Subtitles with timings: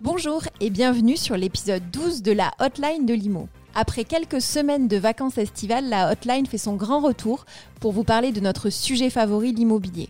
[0.00, 3.48] Bonjour et bienvenue sur l'épisode 12 de la Hotline de Limo.
[3.74, 7.46] Après quelques semaines de vacances estivales, la Hotline fait son grand retour
[7.80, 10.08] pour vous parler de notre sujet favori, l'immobilier.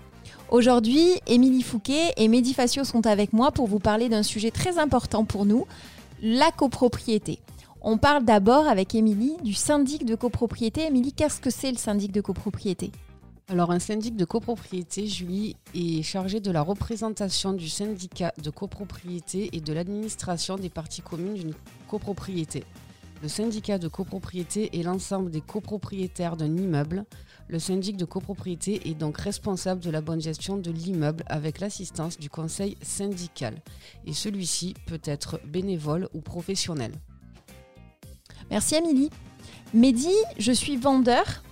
[0.50, 4.78] Aujourd'hui, Émilie Fouquet et Mehdi Facio sont avec moi pour vous parler d'un sujet très
[4.78, 5.64] important pour nous,
[6.22, 7.38] la copropriété.
[7.80, 10.82] On parle d'abord avec Émilie du syndic de copropriété.
[10.82, 12.90] Émilie, qu'est-ce que c'est le syndic de copropriété?
[13.50, 19.48] Alors un syndic de copropriété, Julie, est chargé de la représentation du syndicat de copropriété
[19.54, 21.54] et de l'administration des parties communes d'une
[21.88, 22.64] copropriété.
[23.22, 27.04] Le syndicat de copropriété est l'ensemble des copropriétaires d'un immeuble.
[27.48, 32.18] Le syndic de copropriété est donc responsable de la bonne gestion de l'immeuble avec l'assistance
[32.18, 33.56] du conseil syndical.
[34.06, 36.92] Et celui-ci peut être bénévole ou professionnel.
[38.50, 39.10] Merci Amélie.
[39.72, 41.42] Mehdi, je suis vendeur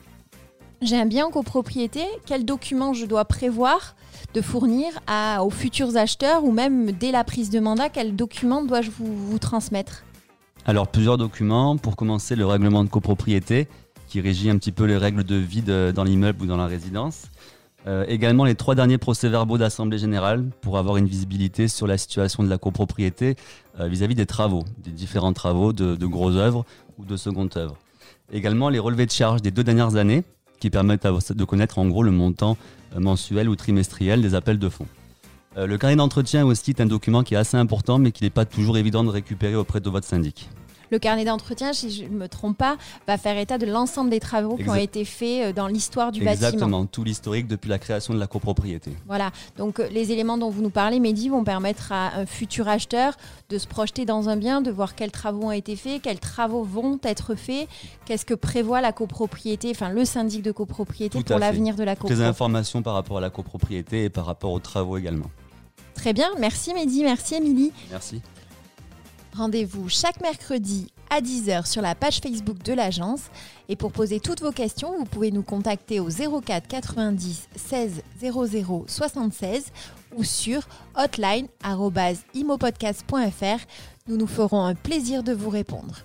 [0.83, 3.97] j'ai un bien en copropriété, quels documents je dois prévoir
[4.35, 8.65] de fournir à, aux futurs acheteurs ou même dès la prise de mandat, quels documents
[8.65, 10.05] dois-je vous, transmettre?
[10.66, 11.77] Alors plusieurs documents.
[11.77, 13.69] Pour commencer, le règlement de copropriété
[14.09, 17.24] qui régit un petit peu les règles de vie dans l'immeuble ou dans la résidence.
[17.87, 22.43] Euh, également les trois derniers procès-verbaux d'Assemblée générale pour avoir une visibilité sur la situation
[22.43, 23.37] de la copropriété
[23.79, 26.65] euh, vis-à-vis des travaux, des différents travaux de, de grosses œuvres
[26.99, 27.77] ou de secondes œuvres.
[28.32, 30.24] Également les relevés de charges des deux dernières années
[30.67, 32.57] qui permettent de connaître en gros le montant
[32.97, 34.89] euh, mensuel ou trimestriel des appels de fonds.
[35.57, 38.31] Euh, le carnet d'entretien aussi est un document qui est assez important mais qui n'est
[38.31, 40.49] pas toujours évident de récupérer auprès de votre syndic.
[40.90, 44.20] Le carnet d'entretien, si je ne me trompe pas, va faire état de l'ensemble des
[44.20, 46.48] travaux qui ont été faits euh, dans l'histoire du bâtiment.
[46.48, 48.92] Exactement, tout l'historique depuis la création de la copropriété.
[49.07, 52.68] Voilà, donc euh, les éléments dont vous nous parlez, Mehdi, vont permettre à un futur
[52.68, 53.14] acheteur
[53.48, 56.62] de se projeter dans un bien, de voir quels travaux ont été faits, quels travaux
[56.62, 57.68] vont être faits,
[58.04, 62.23] qu'est-ce que prévoit la copropriété, enfin le syndic de copropriété pour l'avenir de la copropriété.
[62.23, 65.31] Des informations par rapport à la copropriété et par rapport aux travaux également.
[65.94, 67.72] Très bien, merci Mehdi, merci Émilie.
[67.91, 68.20] Merci.
[69.37, 73.25] Rendez-vous chaque mercredi à 10h sur la page Facebook de l'agence.
[73.69, 78.84] Et pour poser toutes vos questions, vous pouvez nous contacter au 04 90 16 00
[78.86, 79.66] 76
[80.16, 83.66] ou sur hotline.imopodcast.fr.
[84.08, 85.96] Nous nous ferons un plaisir de vous répondre.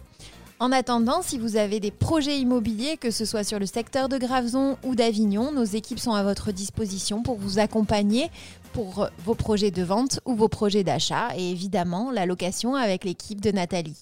[0.62, 4.20] En attendant, si vous avez des projets immobiliers, que ce soit sur le secteur de
[4.20, 8.30] Graveson ou d'Avignon, nos équipes sont à votre disposition pour vous accompagner
[8.72, 13.42] pour vos projets de vente ou vos projets d'achat et évidemment la location avec l'équipe
[13.42, 13.98] de Nathalie.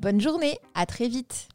[0.00, 1.48] Bonne journée, à très vite